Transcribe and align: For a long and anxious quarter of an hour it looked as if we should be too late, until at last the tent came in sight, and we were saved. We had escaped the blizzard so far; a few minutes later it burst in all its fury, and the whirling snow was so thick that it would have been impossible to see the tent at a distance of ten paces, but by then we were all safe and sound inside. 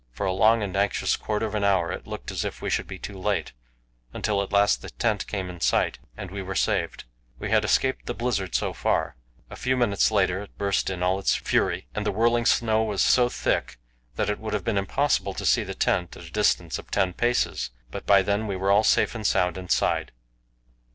For 0.09 0.25
a 0.25 0.33
long 0.33 0.63
and 0.63 0.75
anxious 0.75 1.15
quarter 1.15 1.45
of 1.45 1.53
an 1.53 1.63
hour 1.63 1.91
it 1.91 2.07
looked 2.07 2.31
as 2.31 2.43
if 2.43 2.59
we 2.59 2.71
should 2.71 2.87
be 2.87 2.97
too 2.97 3.19
late, 3.19 3.53
until 4.13 4.41
at 4.41 4.51
last 4.51 4.81
the 4.81 4.89
tent 4.89 5.27
came 5.27 5.47
in 5.47 5.61
sight, 5.61 5.99
and 6.17 6.31
we 6.31 6.41
were 6.41 6.55
saved. 6.55 7.03
We 7.37 7.51
had 7.51 7.63
escaped 7.63 8.07
the 8.07 8.15
blizzard 8.15 8.55
so 8.55 8.73
far; 8.73 9.15
a 9.51 9.55
few 9.55 9.77
minutes 9.77 10.09
later 10.09 10.41
it 10.41 10.57
burst 10.57 10.89
in 10.89 11.03
all 11.03 11.19
its 11.19 11.35
fury, 11.35 11.85
and 11.93 12.03
the 12.03 12.11
whirling 12.11 12.47
snow 12.47 12.81
was 12.81 13.03
so 13.03 13.29
thick 13.29 13.77
that 14.15 14.27
it 14.27 14.39
would 14.39 14.55
have 14.55 14.63
been 14.63 14.79
impossible 14.79 15.35
to 15.35 15.45
see 15.45 15.63
the 15.63 15.75
tent 15.75 16.17
at 16.17 16.23
a 16.23 16.31
distance 16.31 16.79
of 16.79 16.89
ten 16.89 17.13
paces, 17.13 17.69
but 17.91 18.07
by 18.07 18.23
then 18.23 18.47
we 18.47 18.55
were 18.55 18.71
all 18.71 18.83
safe 18.83 19.13
and 19.13 19.27
sound 19.27 19.55
inside. 19.55 20.11